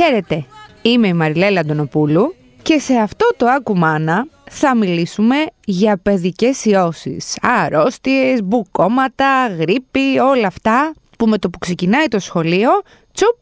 [0.00, 0.44] Χαίρετε,
[0.82, 8.42] είμαι η Μαριλέλα Αντωνοπούλου και σε αυτό το Ακουμάνα θα μιλήσουμε για παιδικές ιώσεις, αρρώστιες,
[8.42, 12.70] μπουκώματα, γρήπη, όλα αυτά που με το που ξεκινάει το σχολείο,
[13.12, 13.36] τσουπ,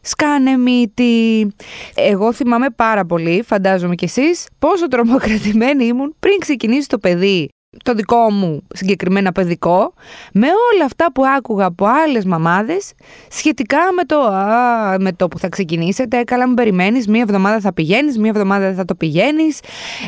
[0.00, 1.48] σκάνε μύτη.
[1.94, 7.48] Εγώ θυμάμαι πάρα πολύ, φαντάζομαι κι εσείς, πόσο τρομοκρατημένη ήμουν πριν ξεκινήσει το παιδί
[7.84, 9.94] το δικό μου συγκεκριμένα παιδικό,
[10.32, 12.92] με όλα αυτά που άκουγα από άλλες μαμάδες
[13.30, 17.72] σχετικά με το, α, με το που θα ξεκινήσετε, καλά μην περιμένεις, μία εβδομάδα θα
[17.72, 19.60] πηγαίνεις, μία εβδομάδα δεν θα το πηγαίνεις.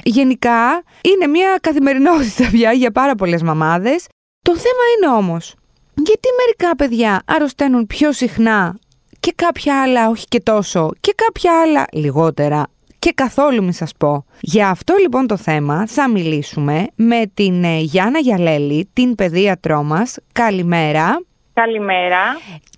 [0.03, 4.07] Γενικά είναι μια καθημερινότητα πια για πάρα πολλές μαμάδες.
[4.43, 5.55] Το θέμα είναι όμως,
[5.95, 8.79] γιατί μερικά παιδιά αρρωσταίνουν πιο συχνά
[9.21, 12.67] και κάποια άλλα όχι και τόσο και κάποια άλλα λιγότερα;
[13.05, 14.25] Και καθόλου μη σας πω.
[14.41, 20.19] Για αυτό λοιπόν το θέμα θα μιλήσουμε με την ε, Γιάννα Γιαλέλη, την παιδίατρό μας.
[20.33, 21.23] Καλημέρα.
[21.53, 22.19] Καλημέρα.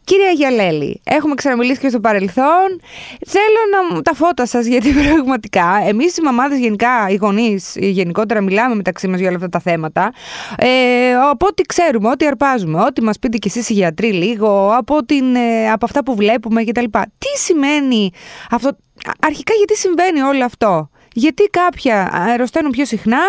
[0.05, 2.81] Κυρία Γιαλέλη, έχουμε ξαναμιλήσει και στο παρελθόν.
[3.27, 8.41] Θέλω να μου τα φώτα σας, γιατί πραγματικά εμείς οι μαμάδες, γενικά, οι γονείς, γενικότερα
[8.41, 10.13] μιλάμε μεταξύ μας για όλα αυτά τα θέματα.
[10.59, 15.05] Ε, από ό,τι ξέρουμε, ό,τι αρπάζουμε, ό,τι μας πείτε κι εσείς οι γιατροί λίγο, από,
[15.05, 16.85] την, ε, από αυτά που βλέπουμε κτλ.
[17.19, 18.11] Τι σημαίνει
[18.51, 18.77] αυτό,
[19.21, 23.25] αρχικά γιατί συμβαίνει όλο αυτό; Γιατί κάποια αρρωσταίνουν πιο συχνά,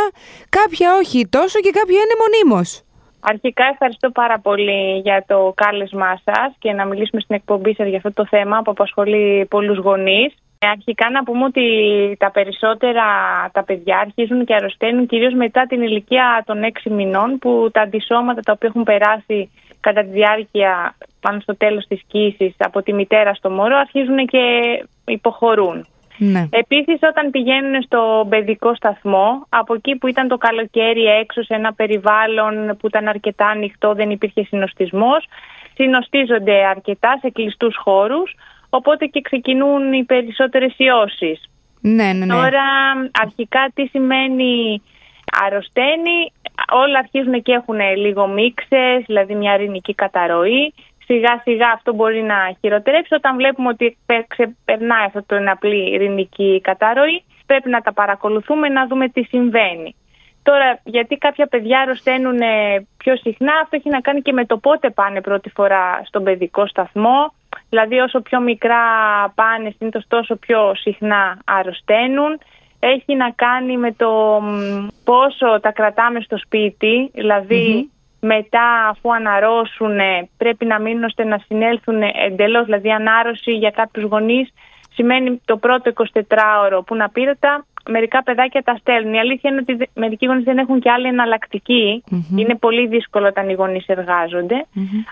[0.49, 2.81] κάποια όχι τόσο και κάποια είναι μονίμως;
[3.19, 7.97] Αρχικά ευχαριστώ πάρα πολύ για το κάλεσμά σας και να μιλήσουμε στην εκπομπή σας για
[7.97, 10.33] αυτό το θέμα που απασχολεί πολλούς γονείς.
[10.59, 11.65] Αρχικά να πούμε ότι
[12.19, 13.03] τα περισσότερα
[13.51, 18.41] τα παιδιά αρχίζουν και αρρωσταίνουν κυρίως μετά την ηλικία των 6 μηνών που τα αντισώματα
[18.41, 19.51] τα οποία έχουν περάσει
[19.87, 24.43] κατά τη διάρκεια πάνω στο τέλος της κοίησης από τη μητέρα στο μωρό αρχίζουν και
[25.05, 25.87] υποχωρούν.
[26.17, 26.47] Ναι.
[26.49, 31.73] Επίσης όταν πηγαίνουν στο παιδικό σταθμό, από εκεί που ήταν το καλοκαίρι έξω σε ένα
[31.73, 35.27] περιβάλλον που ήταν αρκετά ανοιχτό, δεν υπήρχε συνοστισμός,
[35.73, 38.35] συνοστίζονται αρκετά σε κλειστούς χώρους,
[38.69, 41.49] οπότε και ξεκινούν οι περισσότερες ιώσεις.
[41.81, 42.33] Ναι, ναι, ναι.
[42.33, 42.65] Τώρα
[43.21, 44.81] αρχικά τι σημαίνει
[45.45, 46.31] αρρωσταίνει,
[46.71, 50.73] όλα αρχίζουν και έχουν λίγο μίξες, δηλαδή μια ρηνική καταρροή
[51.07, 53.13] σιγά σιγά αυτό μπορεί να χειροτερέψει.
[53.13, 53.97] Όταν βλέπουμε ότι
[54.27, 59.95] ξεπερνάει αυτό το απλή ειρηνική καταρροή, πρέπει να τα παρακολουθούμε να δούμε τι συμβαίνει.
[60.43, 62.39] Τώρα, γιατί κάποια παιδιά αρρωσταίνουν
[62.97, 66.67] πιο συχνά, αυτό έχει να κάνει και με το πότε πάνε πρώτη φορά στον παιδικό
[66.67, 67.33] σταθμό.
[67.69, 68.79] Δηλαδή, όσο πιο μικρά
[69.35, 72.39] πάνε, συνήθως τόσο πιο συχνά αρρωσταίνουν.
[72.95, 74.41] Έχει να κάνει με το
[75.03, 79.97] πόσο τα κρατάμε στο σπίτι, δηλαδη μετά αφού αναρρώσουν
[80.37, 84.49] πρέπει να μείνουν ώστε να συνέλθουν εντελώς, δηλαδή ανάρρωση για κάποιους γονείς
[84.93, 89.13] σημαίνει το πρώτο 24ωρο που να πήρετα μερικά παιδάκια τα στέλνουν.
[89.13, 91.07] Η αλήθεια είναι ότι μερικοί γονείς δεν έχουν και άλλη
[92.35, 93.85] Είναι πολύ δύσκολο όταν οι γονείς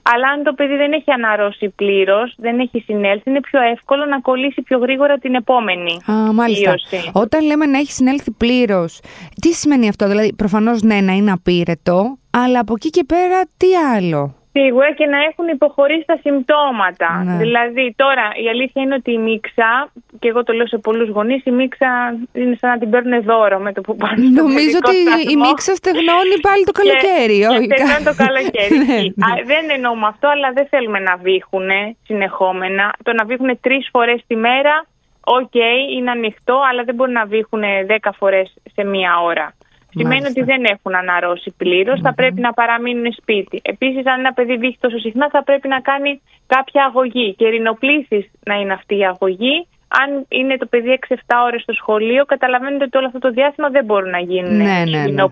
[0.03, 4.19] Αλλά αν το παιδί δεν έχει αναρρώσει πλήρως, δεν έχει συνέλθει, είναι πιο εύκολο να
[4.19, 5.91] κολλήσει πιο γρήγορα την επόμενη.
[6.11, 6.75] Α, μάλιστα.
[7.13, 8.99] Όταν λέμε να έχει συνέλθει πλήρως,
[9.41, 13.67] τι σημαίνει αυτό, Δηλαδή, προφανώς ναι, να είναι απείρετο, αλλά από εκεί και πέρα τι
[13.95, 17.23] άλλο; Σίγουρα και να έχουν υποχωρήσει τα συμπτώματα.
[17.23, 17.37] Ναι.
[17.37, 21.45] Δηλαδή, τώρα η αλήθεια είναι ότι η μίξα, και εγώ το λέω σε πολλούς γονείς,
[21.45, 21.89] η μίξα
[22.33, 24.27] είναι σαν να την παίρνουν δώρο με το που πάνε.
[24.41, 24.97] Νομίζω ότι
[25.33, 27.37] η μίξα στεγνώνει πάλι το καλοκαίρι.
[27.39, 28.75] Και, στεγνώνει το καλοκαίρι.
[28.87, 29.43] ναι, ναι.
[29.51, 31.69] δεν εννοούμε αυτό, αλλά δεν θέλουμε να βήχουν
[32.03, 32.93] συνεχόμενα.
[33.03, 34.85] Το να βήχουν τρεις φορές τη μέρα,
[35.23, 39.53] OK, okay, είναι ανοιχτό, αλλά δεν μπορεί να βήχουν δέκα φορές σε μία ώρα.
[39.97, 41.53] Σημαίνει ότι δεν έχουν αναρρώσει
[42.01, 43.61] θα πρέπει να παραμείνουν σπίτι.
[43.63, 47.33] Επίσης, αν ένα παιδί βύχει τόσο συχνά, θα πρέπει να κάνει κάποια αγωγή.
[47.37, 49.67] Και ρινοπλήσει να είναι αυτή η αγωγή.
[49.87, 53.85] Αν είναι το παιδί 6-7 ώρες στο σχολείο, καταλαβαίνετε ότι όλο αυτό το διάστημα δεν
[53.85, 55.23] μπορούν να γίνουν ναι, ναι, ναι.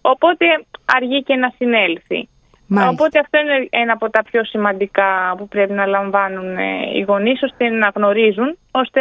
[0.00, 0.46] Οπότε
[0.84, 2.28] αργεί και να συνέλθει.
[2.74, 2.92] Μάλιστα.
[2.92, 6.62] Οπότε αυτό είναι ένα από τα πιο σημαντικά που πρέπει να λαμβάνουν ε,
[6.94, 9.00] οι γονείς ώστε να γνωρίζουν, ώστε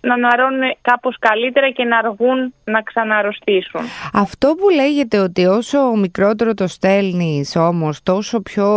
[0.00, 3.80] να ναρώνουν κάπως καλύτερα και να αργούν να ξαναρρωστήσουν.
[4.12, 8.68] Αυτό που λέγεται ότι όσο μικρότερο το στέλνεις όμως τόσο πιο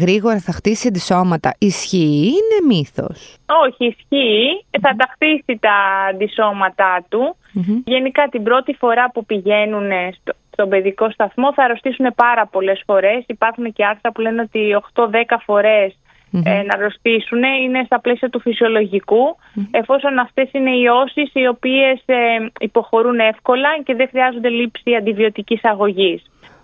[0.00, 3.36] γρήγορα θα χτίσει αντισώματα, ισχύει ή είναι μύθος;
[3.66, 4.64] Όχι, ισχύει.
[4.80, 5.76] Θα τα χτίσει τα
[6.10, 7.36] αντισώματά του.
[7.84, 9.90] Γενικά την πρώτη φορά που πηγαίνουν
[10.20, 11.52] στο, στον παιδικό σταθμό.
[11.52, 13.24] Θα αρρωστήσουν πάρα πολλές φορές.
[13.26, 15.04] Υπάρχουν και άρθρα που λένε ότι 8-10
[15.44, 15.96] φορές
[16.44, 19.36] ε, να αρρωστήσουν είναι στα πλαίσια του φυσιολογικου
[19.70, 22.16] εφόσον αυτές είναι οι ιώσεις οι οποίες ε,
[22.60, 26.22] υποχωρούν εύκολα και δεν χρειάζονται λήψη αντιβιωτικής αγωγής.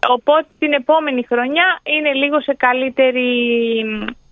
[0.08, 3.28] Οπότε την επόμενη χρονιά είναι λίγο σε καλύτερη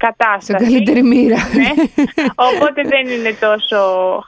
[0.07, 0.65] κατάσταση.
[0.65, 1.37] Σε καλύτερη μοίρα.
[1.59, 1.71] Ναι.
[2.49, 3.79] Οπότε δεν είναι τόσο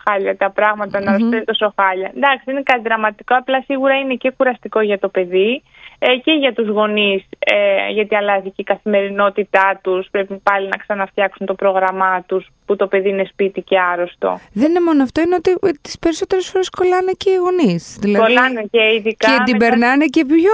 [0.04, 2.12] χάλια τα πράγματα, να mm τόσο χάλια.
[2.16, 5.62] Εντάξει, είναι κάτι δραματικό, απλά σίγουρα είναι και κουραστικό για το παιδί
[6.02, 10.76] ε, και για τους γονείς, ε, γιατί αλλάζει και η καθημερινότητά τους, πρέπει πάλι να
[10.76, 14.40] ξαναφτιάξουν το πρόγραμμά τους, που το παιδί είναι σπίτι και άρρωστο.
[14.52, 17.96] Δεν είναι μόνο αυτό, είναι ότι τις περισσότερες φορές κολλάνε και οι γονείς.
[18.00, 19.28] Δηλαδή, κολλάνε και ειδικά...
[19.28, 20.52] Και την περνάνε και πιο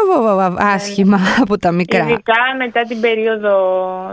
[0.58, 1.24] άσχημα ναι.
[1.42, 2.02] από τα μικρά.
[2.02, 3.54] Ειδικά μετά την περίοδο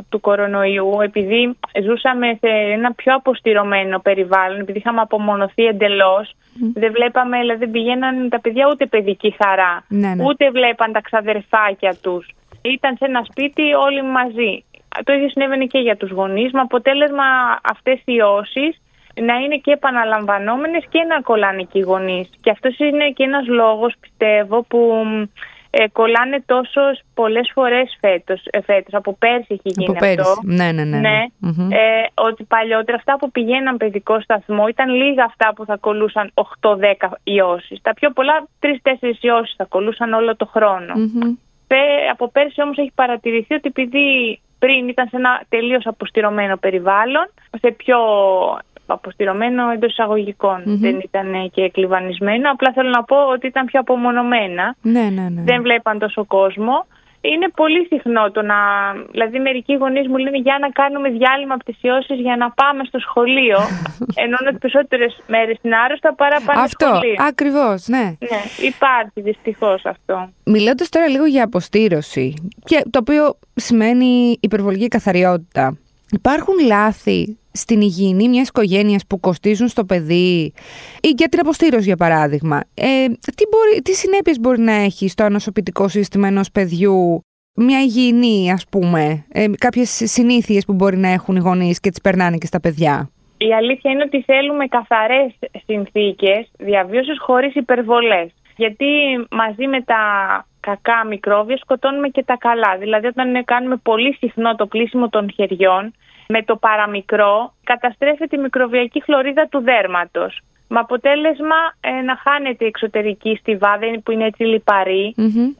[0.10, 6.36] του κορονοϊού, επειδή ζούσαμε σε ένα πιο αποστηρωμένο περιβάλλον, επειδή είχαμε απομονωθεί εντελώς,
[6.74, 10.24] δεν βλέπαμε, δηλαδή δεν πηγαίναν τα παιδιά ούτε παιδική χαρά, ναι, ναι.
[10.24, 12.30] ούτε βλέπαν τα ξαδερφάκια τους.
[12.62, 14.64] Ήταν σε ένα σπίτι όλοι μαζί.
[15.04, 17.24] Το ίδιο συνέβαινε και για τους γονείς, με αποτέλεσμα
[17.64, 18.82] αυτές οι ιώσεις
[19.22, 22.30] να είναι και επαναλαμβανόμενες και να κολλάνε και οι γονείς.
[22.42, 25.04] Και αυτός είναι και ένας λόγος, πιστεύω, που
[25.76, 26.82] ε, κολλάνε τόσο
[27.14, 28.94] πολλές φορές φέτος, ε, φέτος.
[28.94, 30.20] Από πέρσι έχει γίνει από πέρσι.
[30.20, 30.42] αυτό.
[30.44, 30.98] Ναι, ναι, ναι.
[30.98, 31.26] ναι.
[31.40, 31.76] ναι.
[31.76, 36.74] Ε, ότι παλιότερα αυτά που πηγαίναν παιδικό σταθμό ήταν λίγα αυτά που θα κολούσαν 8-10
[37.24, 37.82] ιώσεις.
[37.82, 38.68] Τα πιο πολλά 3-4
[39.22, 40.94] ιώσεις θα κολούσαν όλο το χρόνο.
[42.12, 47.28] από πέρσι όμως έχει παρατηρηθεί ότι επειδή πριν ήταν σε ένα τελείως αποστηρωμένο περιβάλλον,
[47.62, 47.98] σε πιο
[48.86, 49.96] αποστηρωμένο εντός
[50.66, 52.52] Δεν ήταν και κλειβανισμένο.
[52.52, 54.76] Απλά θέλω να πω ότι ήταν πιο απομονωμένα.
[54.82, 55.42] Ναι, ναι, ναι.
[55.42, 56.86] Δεν βλέπαν τόσο κόσμο.
[57.22, 58.56] Είναι πολύ συχνό το να.
[59.12, 62.84] Δηλαδή, μερικοί γονείς μου λένε για να κάνουμε διάλειμμα από τι ιώσει για να πάμε
[62.84, 63.58] στο σχολείο.
[64.24, 67.12] ενώ τι περισσότερες μέρες είναι άρρωστα παρά πάνε αυτό, στο σχολείο.
[67.12, 68.04] Αυτό, ακριβώς, ναι.
[68.20, 70.30] Ναι, υπάρχει δυστυχώς αυτό.
[70.44, 72.34] Μιλώντας τώρα λίγο για αποστήρωση,
[72.66, 75.78] και το οποίο σημαίνει υπερβολική καθαριότητα.
[76.12, 80.54] Υπάρχουν λάθη στην υγιεινή μιας οικογένειας που κοστίζουν στο παιδί
[81.02, 82.60] ή για την αποστήρωση για παράδειγμα.
[82.74, 87.24] Ε, τι, μπορεί, τι συνέπειες μπορεί να έχει στο ανοσοποιητικό σύστημα ενός παιδιού
[87.56, 92.02] μια υγιεινή ας πούμε, ε, κάποιες συνήθειες που μπορεί να έχουν οι γονείς και τις
[92.02, 95.34] περνάνε και στα παιδιά; Η αλήθεια είναι ότι θέλουμε καθαρές
[95.66, 98.32] συνθήκες διαβίωσης χωρίς υπερβολές.
[98.56, 98.86] Γιατί
[99.32, 100.02] μαζί με τα
[100.60, 102.78] κακά μικρόβια σκοτώνουμε και τα καλά.
[102.80, 105.94] Δηλαδή όταν κάνουμε πολύ συχνό το πλήσιμο των χεριών
[106.28, 110.42] με το παραμικρό καταστρέφεται η μικροβιακή χλωρίδα του δέρματος.
[110.68, 114.64] Με αποτέλεσμα ε, να χάνεται η εξωτερική στιβάδα που είναι έτσι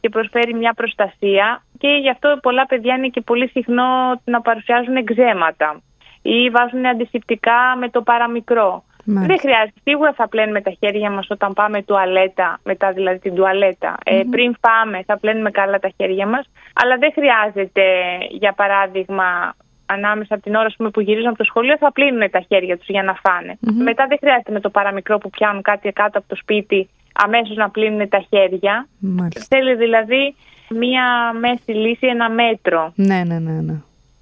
[0.00, 4.96] και προσφέρει μια προστασία και γι' αυτό πολλά παιδιά είναι και πολύ συχνό να παρουσιάζουν
[4.96, 5.80] εξέματα
[6.22, 8.84] ή βάζουν αντισηπτικά με το παραμικρό.
[9.04, 9.80] Δεν χρειάζεται.
[9.82, 14.56] Σίγουρα θα πλένουμε τα χέρια μας όταν πάμε τουαλέτα, μετά δηλαδή την τουαλετα Ε, πριν
[14.60, 17.82] πάμε θα πλένουμε καλά τα χέρια μας, αλλά δεν χρειάζεται
[18.30, 19.54] για παράδειγμα
[19.86, 22.88] ανάμεσα από την ώρα πούμε, που γυρίζουν από το σχολείο θα πλύνουν τα χέρια τους
[22.88, 23.58] για να φάνε.
[23.60, 27.70] Μετά δεν χρειάζεται με το παραμικρό που πιάνουν κάτι κάτω από το σπίτι αμέσως να
[27.70, 28.88] πλύνουν τα χέρια.
[28.98, 29.56] Μάλιστα.
[29.56, 30.34] Θέλει δηλαδή
[30.68, 32.92] μία μέση λύση, ένα μέτρο.
[32.94, 33.60] Ναι, ναι, ναι.
[33.60, 33.74] ναι.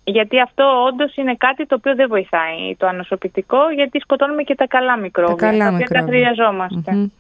[0.04, 4.66] Γιατί αυτό όντως είναι κάτι το οποίο δεν βοηθάει το ανοσοποιητικό, γιατί σκοτώνουμε και τα
[4.66, 5.36] καλά μικρόβια.
[5.36, 7.10] Τα καλά τα οποία τα χρειαζομαστε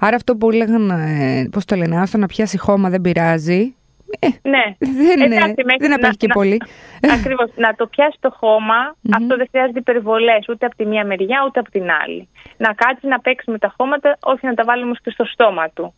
[0.00, 0.94] Άρα αυτό που λέγανε,
[1.42, 3.74] ε, πώς το λένε, άστο να πιάσει χώμα δεν πειράζει.
[4.18, 4.64] Ε, ναι.
[4.78, 6.60] Δεν, Εντάξει, δεν απέχει και πολύ.
[7.16, 7.50] Ακριβώς.
[7.56, 11.60] Να το πιάσει το χωμα αυτό δεν χρειάζεται υπερβολές ούτε από τη μία μεριά ούτε
[11.60, 12.28] από την άλλη.
[12.56, 15.68] Να κάτσει να παίξει με τα χώματα, όχι να τα βάλει όμως και στο στόμα
[15.74, 15.94] του.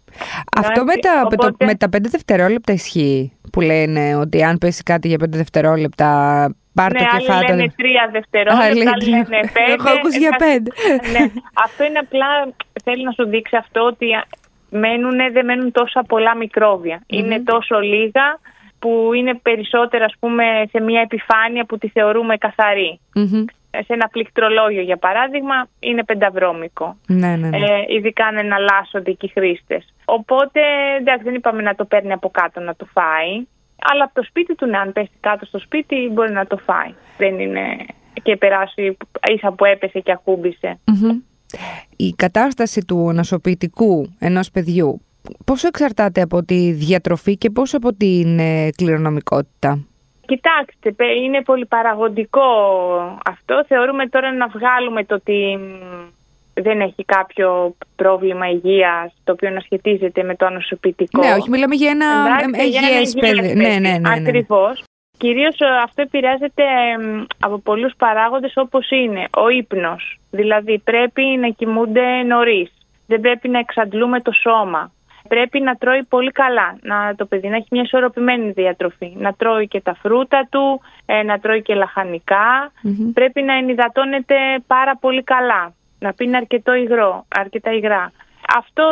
[0.56, 1.64] Αυτό με τα, Οπότε...
[1.64, 3.32] με τα 5 δευτερόλεπτα ισχύει.
[3.52, 6.08] Που λένε ότι αν πέσει κάτι για 5 δευτερόλεπτα,
[6.74, 7.54] πάρ το ναι, και φάτο.
[7.54, 9.72] λένε τρία δευτερόλεπτα, άλλοι λένε πέντε.
[9.72, 10.70] Έχω ακούσει για πέντε.
[11.12, 11.30] ναι.
[11.64, 12.26] Αυτό είναι απλά,
[12.84, 14.06] θέλει να σου δείξει αυτό ότι
[14.70, 16.34] μένουν, δεν μένουν τόσα πολλά
[17.06, 18.38] Είναι τόσο λίγα
[18.78, 22.36] που είναι περισσότερα ας πούμε σε μια επιφάνεια που τη θεωρούμε
[23.70, 26.96] Σε ένα πληκτρολόγιο για παράδειγμα είναι πενταβρώμικο.
[27.06, 27.56] Ναι, ναι, ναι.
[27.56, 29.94] Ε, ειδικά αν εναλλάσσονται και οι χρήστες.
[30.04, 30.60] Οπότε
[30.98, 33.46] εντάξει δεν είπαμε να το παίρνει από κάτω να το φάει.
[33.92, 36.94] Αλλά από το σπίτι του, ναι, αν πέσει κάτω στο σπίτι μπορεί να το φάει.
[37.16, 37.76] Δεν είναι
[38.22, 38.96] και περάσει
[39.34, 40.78] ίσα που έπεσε και ακούμπησε.
[41.96, 45.00] Η κατάσταση του νοσοποιητικού ενός παιδιού
[45.44, 49.78] πόσο εξαρτάται από τη διατροφή και πόσο από την ε, κληρονομικότητα;
[50.26, 52.40] Κοιτάξτε, είναι πολύ παραγωγικό
[53.24, 53.64] αυτό.
[53.68, 55.58] Θεωρούμε τώρα να βγάλουμε το ότι
[56.54, 61.22] δεν έχει κάποιο πρόβλημα υγείας το οποίο να σχετίζεται με το ανοσοποιητικό.
[61.22, 62.06] Ναι, όχι, μιλάμε για ένα
[62.64, 63.54] υγιές παιδί.
[63.54, 64.12] Ναι, ναι, ναι, ναι.
[64.14, 64.82] Ακριβώς.
[65.18, 66.64] Κυρίως ε, αυτό επηρεάζεται
[67.40, 70.18] από πολλούς παράγοντες όπως είναι ο ύπνος.
[70.30, 72.70] Δηλαδή πρέπει να κοιμούνται νωρίς.
[73.06, 74.92] Δεν πρέπει να εξαντλούμε το σώμα.
[75.28, 76.78] Πρέπει να τρώει πολύ καλά.
[76.82, 79.12] Να, το παιδί να έχει μια ισορροπημένη διατροφή.
[79.16, 82.72] Να τρώει και τα φρούτα του, ε, να τρώει και λαχανικα
[83.14, 84.34] Πρέπει να ενυδατώνεται
[84.66, 85.72] πάρα πολύ καλά.
[85.98, 88.12] Να πίνει αρκετό υγρό, αρκετά υγρά.
[88.58, 88.84] Αυτό,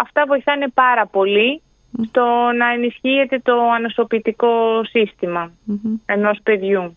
[0.00, 1.62] αυτά βοηθάνε πάρα πολύ
[2.06, 2.24] στο
[2.58, 5.52] να ενισχύεται το ανοσοποιητικό σύστημα
[6.06, 6.96] ενός παιδιού.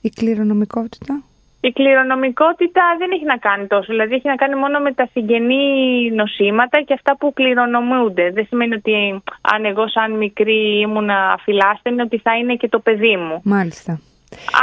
[0.00, 1.22] Η κληρονομικότητα;
[1.60, 5.64] Η κληρονομικότητα δεν έχει να κάνει τόσο, δηλαδή έχει να κάνει μόνο με τα συγγενή
[6.10, 8.30] νοσήματα και αυτά που κληρονομούνται.
[8.30, 13.16] Δεν σημαίνει ότι αν εγώ σαν μικρή ήμουν αφιλάστενη ότι θα είναι και το παιδί
[13.16, 13.40] μου.
[13.44, 14.00] Μάλιστα.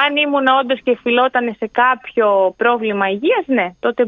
[0.05, 4.05] Αν ήμουν όντως και φιλόταν σε κάποιο πρόβλημα υγείας, ναι, τότε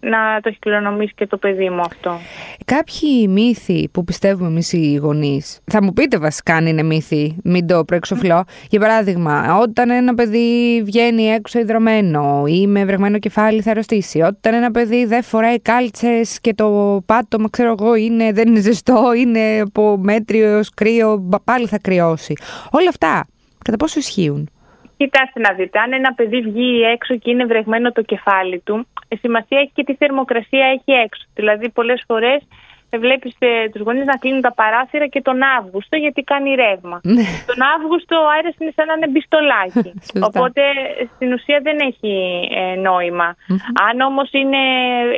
[0.00, 2.18] να το έχεις κληρονομήσει και το παιδί μου αυτό.
[2.64, 7.66] Κάποιοι μύθοι που πιστεύουμε εμείς οι γονείς, θα μου πείτε βασικά αν είναι μύθοι, μην
[7.66, 8.44] το προεξοφλώ.
[8.70, 14.20] Για παράδειγμα, όταν ένα παιδί βγαίνει έξω υδρωμένο ή με βρεγμένο κεφάλι θα αρρωστήσει.
[14.20, 19.12] Όταν ένα παιδί δεν φοράει κάλτσες και το πάτωμα, ξέρω εγώ, είναι, δεν είναι ζεστό,
[19.16, 22.32] είναι από μέτριο έως κρύο, πάλι θα κρυώσει.
[22.70, 23.24] Όλα αυτά
[23.66, 24.50] Κατά πόσο ισχύουν;
[24.96, 28.86] Κοιτάξτε να δείτε, αν ένα παιδί βγει έξω και είναι βρεγμένο το κεφάλι του,
[29.20, 31.24] σημασία έχει και τι θερμοκρασία έχει έξω.
[31.34, 32.42] Δηλαδή, πολλές φορές
[32.90, 37.00] βλέπεις ε, τους γονείς να κλείνουν τα παράθυρα και τον Αύγουστο γιατί κάνει ρεύμα.
[37.02, 37.26] Ναι.
[37.46, 39.92] τον Αύγουστο ο αέρας είναι σαν να είναι μπιστολάκι.
[40.28, 40.62] Οπότε
[41.14, 42.12] στην ουσία δεν έχει
[42.60, 43.36] ε, νοημα
[43.88, 44.62] Αν όμως είναι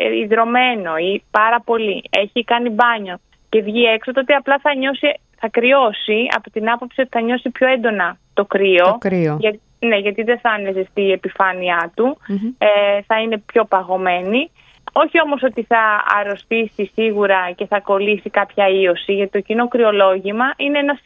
[0.05, 3.17] ε, υδρωμένο ή πάρα πολύ, έχει κάνει μπάνιο
[3.49, 5.09] και βγει έξω, τότε απλά θα νιώσει
[5.41, 8.85] θα κρυώσει από την άποψη ότι θα νιώσει πιο έντονα το κρύο.
[8.85, 9.37] Το κρύο.
[9.41, 12.19] Για, ναι, γιατί δεν θα είναι ζεστή η επιφάνειά του,
[12.59, 14.51] ε, θα είναι πιο παγωμένη.
[14.93, 20.45] Όχι όμως ότι θα αρρωστήσει σίγουρα και θα κολλήσει κάποια ίωση, γιατί το κοινό κρυολόγημα
[20.57, 21.01] είναι ένας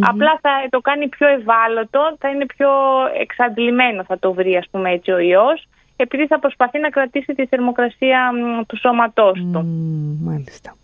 [0.00, 2.68] Απλά θα το κάνει πιο ευάλωτο, θα είναι πιο
[3.20, 7.46] εξαντλημένο θα το βρει ας πούμε έτσι ο ιός, επειδή θα προσπαθεί να κρατήσει τη
[7.46, 8.30] θερμοκρασία
[8.66, 9.64] του σώματός του.
[10.24, 10.74] μάλιστα.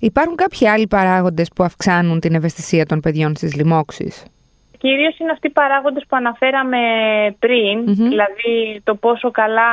[0.00, 4.24] Υπάρχουν κάποιοι άλλοι παράγοντες που αυξάνουν την ευαισθησία των παιδιών στις λοιμώξεις;
[4.78, 6.78] Κυρίως είναι αυτοί οι παράγοντες που αναφέραμε
[7.38, 9.72] πριν, δηλαδή το πόσο καλά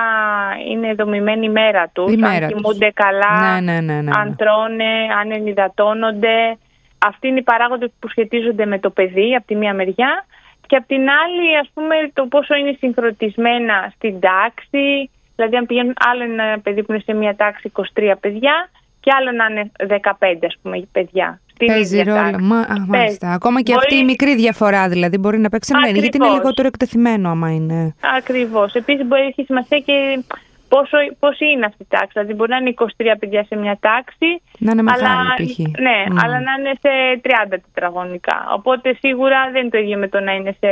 [0.71, 4.93] είναι δομημένη η μέρα τους, η αν κοιμούνται καλά, ναι, ναι, ναι, ναι, αν τρώνε,
[5.21, 6.57] αν ενυδατώνονται.
[6.97, 10.25] Αυτοί είναι οι παράγοντες που σχετίζονται με το παιδί από τη μία μεριά
[10.67, 15.93] και από την άλλη ας πούμε το πόσο είναι συγχρονισμένα στην τάξη, δηλαδή αν πηγαίνουν
[16.09, 18.69] άλλο ένα παιδί που είναι σε μια τάξη 23 παιδιά
[19.07, 21.39] και άλλο να είναι 15 ας πούμε παιδιά.
[21.65, 22.39] Παίζει ρόλο.
[22.39, 23.31] Μα, α, μάλιστα.
[23.31, 27.29] Ακόμα και αυτή η μικρή διαφορά δηλαδή μπορεί να παίξει σημαίνει, γιατί είναι λιγότερο εκτεθειμένο
[27.29, 27.95] άμα είναι.
[28.17, 28.73] Ακριβώς.
[28.73, 30.23] Επίσης μπορεί να έχει σημασία και
[30.67, 32.85] πόσο, πόσο είναι αυτή η τάξη; Δηλαδή μπορεί να είναι 23
[33.19, 34.29] παιδιά σε μια τάξη.
[34.57, 35.57] Να είναι μεγάλη αλλά, π.χ.
[35.87, 38.37] Ναι, αλλά να είναι σε 30 τετραγωνικά.
[38.57, 40.69] Οπότε σίγουρα δεν είναι το ίδιο με το να είναι σε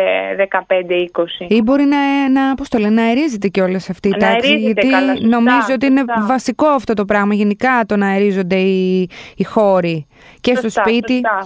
[1.47, 1.47] 15-20.
[1.47, 4.57] Ή μπορεί να, να, πώς το λένε, να αερίζεται κιόλας αυτή η τάξη.
[4.57, 7.33] Γιατί καλά, νομίζω ότι είναι βασικό αυτό το πράγμα.
[7.33, 10.07] Γενικά το να αερίζονται οι, οι χώροι
[10.41, 11.13] και στο σπίτι.
[11.13, 11.43] Σωστά.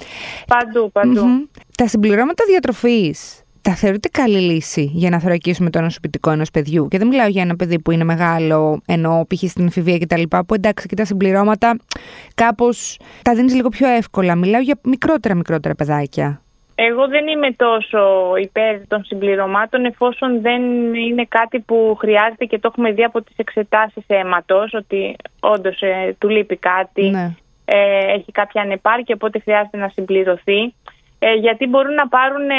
[0.48, 1.50] Παντού, παντού.
[1.78, 6.88] Τα συμπληρώματα διατροφής τα θεωρείτε καλή λύση για να θωρακίσουμε το νοσοποιητικό ενός παιδιού.
[6.88, 9.50] Και δεν μιλάω για ένα παιδί που είναι μεγάλο, ενώ π.χ.
[9.50, 10.22] στην εφηβεία κτλ.
[10.48, 11.78] Που εντάξει, και τα συμπληρώματα
[12.36, 14.36] κάπως τα δίνεις λίγο πιο εύκολα.
[14.36, 16.42] Μιλάω για μικρότερα μικρότερα παιδάκια.
[16.76, 18.00] Εγώ δεν είμαι τόσο
[18.42, 20.62] υπέρ των συμπληρωμάτων εφόσον δεν
[20.94, 26.16] είναι κάτι που χρειάζεται και το έχουμε δει από τις εξετάσεις αίματος ότι όντως ε,
[26.20, 27.36] του λείπει κάτι, ναι.
[27.66, 30.74] ε, έχει κάποια ανεπάρκεια οπότε χρειάζεται να συμπληρωθεί.
[31.20, 32.56] Ε, γιατί μπορούν να πάρουν ε,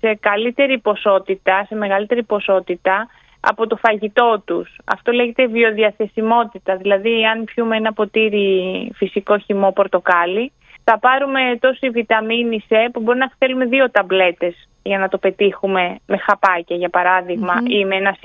[0.00, 3.08] σε καλύτερη ποσότητα, σε μεγαλύτερη ποσότητα
[3.40, 4.76] από το φαγητό τους.
[4.84, 10.52] Αυτό λέγεται βιοδιαθεσιμότητα, δηλαδή αν πιούμε ένα ποτήρι φυσικό χυμό πορτοκάλι,
[10.84, 15.96] θα πάρουμε τόση βιταμίνη C που μπορεί να θέλουμε δύο ταμπλέτες για να το πετύχουμε
[16.06, 18.16] με χαπάκια για παραδειγμα ή με ένα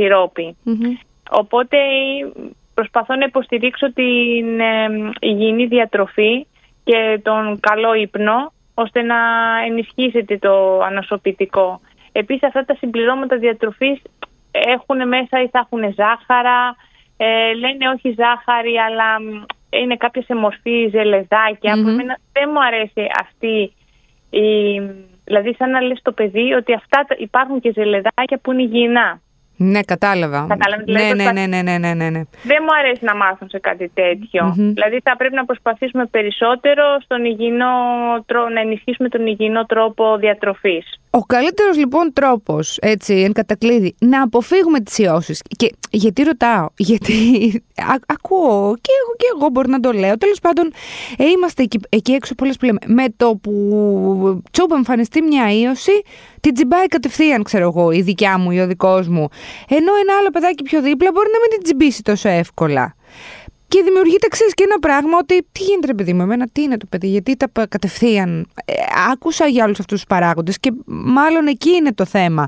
[1.29, 1.77] Οπότε
[2.73, 4.87] προσπαθώ να υποστηρίξω την ε,
[5.19, 6.45] υγιεινή διατροφή
[6.83, 9.17] και τον καλό ύπνο ώστε να
[9.67, 11.81] ενισχύσετε το ανοσοποιητικό.
[12.11, 14.01] Επίσης αυτά τα συμπληρώματα διατροφής
[14.51, 16.75] έχουν μέσα ή θα έχουν ζάχαρα,
[17.17, 19.09] ε, λένε όχι ζάχαρη αλλά
[19.69, 21.73] είναι κάποια σε μορφή ζελεδάκια.
[21.75, 22.19] Mm-hmm.
[22.31, 23.73] δεν μου αρέσει αυτή
[24.29, 24.79] η...
[25.23, 29.21] Δηλαδή σαν να λες στο παιδί ότι αυτά υπάρχουν και ζελεδάκια που είναι υγιεινά.
[29.63, 30.47] Ναι, κατάλαβα.
[30.85, 32.21] ναι, ναι, ναι, ναι, ναι, ναι, ναι, ναι.
[32.43, 33.91] Δεν μου αρέσει να μάθουν σε κάτι
[34.55, 37.65] Δηλαδή θα πρέπει να προσπαθήσουμε περισσότερο στον υγιεινό,
[38.53, 40.99] να ενισχύσουμε τον υγιεινό τρόπο διατροφής.
[41.09, 45.41] Ο καλύτερος λοιπόν τρόπος, έτσι, εν κατακλείδη, να αποφύγουμε τις ιώσεις.
[45.57, 47.13] Και γιατί ρωτάω, γιατί
[48.15, 50.17] ακούω και εγώ και εγώ μπορεί να το λέω.
[50.17, 50.71] Τέλος πάντων,
[51.17, 52.79] ε, είμαστε εκεί, εκεί έξω πολλές που λέμε.
[52.85, 56.01] Με το που τσούπ εμφανιστεί μια ίωση,
[56.41, 59.27] την τσιμπάει κατευθείαν, ξέρω εγώ, η δικιά μου ή ο δικός μου.
[59.67, 62.95] Ενώ ένα άλλο παιδάκι πιο δίπλα μπορεί να μην την τσιμπήσει τόσο εύκολα.
[63.67, 66.77] Και δημιουργείται, ξέρεις, και ένα πράγμα ότι τι γίνεται, ρε παιδί μου, εμένα τι είναι
[66.77, 68.47] το παιδί, γιατί τα κατευθείαν.
[68.65, 68.73] Ε,
[69.11, 72.47] άκουσα για όλους αυτούς τους παράγοντες και μάλλον εκεί είναι το θέμα.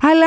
[0.00, 0.26] Αλλά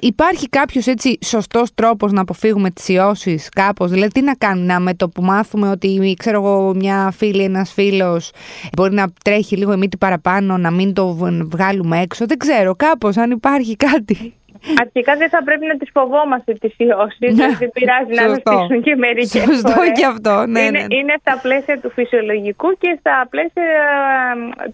[0.00, 4.94] Υπάρχει κάποιος έτσι σωστός τρόπος να αποφύγουμε τις ιώσεις κάπως, δηλαδή τι να κάνουμε με
[4.94, 8.30] το που μάθουμε ότι ξέρω εγώ μια φίλη, ένας φίλος
[8.76, 11.14] μπορεί να τρέχει λίγο η μύτη παραπάνω, να μην το
[11.50, 14.34] βγάλουμε έξω, δεν ξέρω κάπως αν υπάρχει κάτι.
[14.80, 17.56] Αρχικά δεν θα πρέπει να τις φοβόμαστε τις ιώσεις, ναι.
[17.58, 19.92] δεν πειράζει να αναστήσουν και μερικές Σωστό φορές.
[19.98, 20.94] και αυτό, ναι, είναι, ναι.
[20.96, 23.68] είναι στα πλαίσια του φυσιολογικού και στα πλαίσια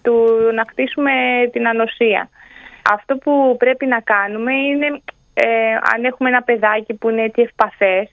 [0.02, 0.14] του
[0.54, 1.12] να χτίσουμε
[1.52, 2.28] την ανοσία.
[2.92, 4.86] Αυτό που πρέπει να κάνουμε είναι,
[5.34, 5.46] ε,
[5.94, 8.10] αν έχουμε ένα παιδάκι που είναι έτσι ευπαθές,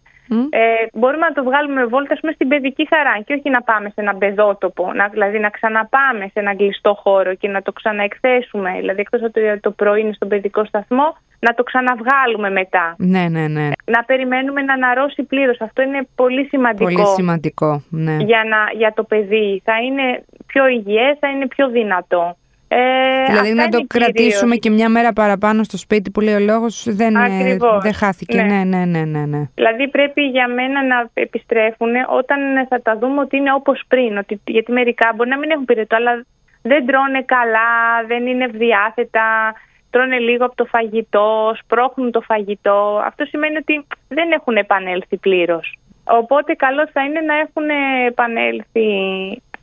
[0.49, 4.01] ε, μπορούμε να το βγάλουμε βόλτα πούμε, στην παιδική χαρά και όχι να πάμε σε
[4.01, 8.71] ένα παιδότοπο, να, δηλαδή να ξαναπάμε σε ένα κλειστό χώρο και να το ξαναεκθέσουμε.
[8.79, 12.95] Δηλαδή, εκτός ότι το πρωί είναι στον παιδικό σταθμό, να το ξαναβγάλουμε μετά.
[12.97, 13.69] Ναι, ναι, ναι.
[13.85, 15.61] Να περιμένουμε να αναρρώσει πλήρως.
[15.61, 16.91] Αυτό είναι πολύ σημαντικό.
[16.91, 18.15] Πολύ σημαντικό, ναι.
[18.15, 19.61] Για, να, για το παιδί.
[19.65, 22.37] Θα είναι πιο υγιές, θα είναι πιο δυνατό.
[22.75, 26.85] Ε, δηλαδή να το κρατήσουμε και μια μέρα παραπάνω στο σπίτι που λέει ο λόγος
[26.89, 28.41] δεν, ε, δεν χάθηκε.
[28.41, 28.63] Ναι.
[28.63, 28.85] ναι.
[28.85, 32.39] Ναι, ναι, ναι, Δηλαδή πρέπει για μένα να επιστρέφουν όταν
[32.69, 34.17] θα τα δούμε ότι είναι όπως πριν.
[34.17, 36.25] Ότι, γιατί μερικά μπορεί να μην έχουν πυρετό, αλλά
[36.61, 37.69] δεν τρώνε καλά,
[38.07, 39.53] δεν είναι ευδιάθετα,
[39.89, 43.01] τρώνε λίγο από το φαγητό, σπρώχνουν το φαγητό.
[43.05, 45.77] Αυτό σημαίνει ότι δεν έχουν επανέλθει πλήρως.
[46.03, 47.67] Οπότε καλό θα είναι να έχουν
[48.07, 48.87] επανέλθει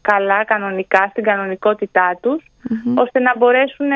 [0.00, 2.49] καλά κανονικά στην κανονικότητά τους
[2.94, 3.86] ώστε να μπορέσουν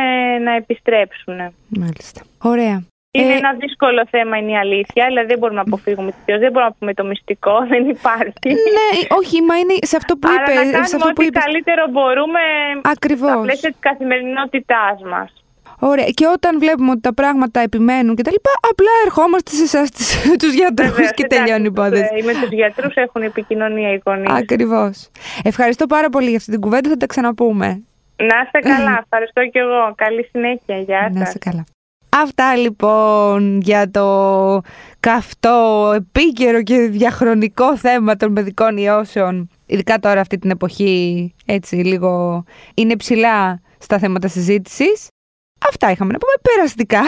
[0.44, 1.36] να επιστρέψουν.
[1.68, 2.20] Μάλιστα.
[2.42, 2.84] Ωραία.
[3.18, 3.40] Είναι ε...
[3.42, 5.04] ένα δύσκολο θέμα, είναι η αλήθεια.
[5.06, 8.48] Δηλαδή δεν μπορούμε να αποφύγουμε τη δεν μπορούμε να πούμε το μυστικό, δεν υπάρχει.
[8.76, 10.50] Ναι, όχι, μα είναι σε αυτό που είπε.
[10.50, 12.42] Αλλά να κάνουμε αυτό ό,τι καλύτερο μπορούμε
[12.82, 13.30] Ακριβώς.
[13.30, 15.30] στα πλαίσια της καθημερινότητάς μας.
[15.78, 16.08] Ωραία.
[16.18, 19.88] Και όταν βλέπουμε ότι τα πράγματα επιμένουν και τα λοιπά, απλά ερχόμαστε σε εσάς
[20.42, 22.22] τους γιατρούς και τελειώνει η υπόθεση.
[22.24, 24.30] Με του γιατρούς έχουν επικοινωνία οι γονείς.
[24.30, 25.10] Ακριβώς.
[25.42, 26.88] Ευχαριστώ πάρα πολύ για αυτή την κουβέντα.
[26.88, 27.84] Θα τα ξαναπούμε.
[28.16, 29.00] Να είστε καλά.
[29.02, 29.94] Ευχαριστώ και εγώ.
[29.94, 30.78] Καλή συνέχεια.
[30.78, 31.14] Γεια σας.
[31.14, 31.64] Να είστε καλά.
[32.16, 34.60] Αυτά λοιπόν για το
[35.00, 39.50] καυτό, επίκαιρο και διαχρονικό θέμα των παιδικών ιώσεων.
[39.66, 42.44] Ειδικά τώρα αυτή την εποχή έτσι λίγο
[42.74, 45.08] είναι ψηλά στα θέματα συζήτησης.
[45.68, 47.02] Αυτά είχαμε να πούμε περαστικά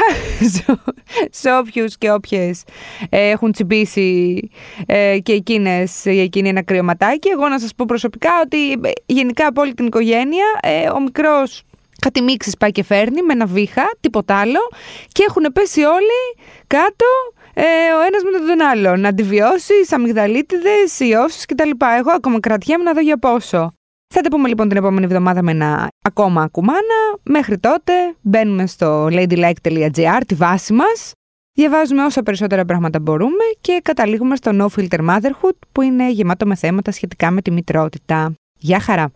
[1.41, 2.62] σε όποιους και όποιες
[3.09, 4.51] ε, έχουν τσιμπήσει
[4.87, 7.29] ε, και εκείνες ή εκείνη ένα κρυωματάκι.
[7.29, 10.45] Εγώ να σας πω προσωπικά ότι ε, γενικά από όλη την οικογένεια
[10.95, 11.62] ο μικρός
[12.01, 14.61] κάτι μίξεις πάει και φέρνει με ένα βήχα, τίποτα άλλο
[15.12, 17.07] και έχουν πέσει όλοι κάτω
[17.99, 19.07] ο ένας με τον άλλον.
[19.07, 21.71] Αντιβιώσεις, αμυγδαλίτιδες, ιώσεις κτλ.
[21.99, 23.73] Εγώ ακόμα κρατιέμαι να δω για πόσο.
[24.14, 27.19] Θα τα πούμε λοιπόν την επόμενη εβδομάδα με ένα ακόμα ακουμάνα.
[27.23, 31.12] Μέχρι τότε μπαίνουμε στο ladylike.gr, τη βάση μας.
[31.53, 36.55] Διαβάζουμε όσα περισσότερα πράγματα μπορούμε και καταλήγουμε στο No Filter Motherhood που είναι γεμάτο με
[36.55, 38.33] θέματα σχετικά με τη μητρότητα.
[38.59, 39.11] Γεια χαρά!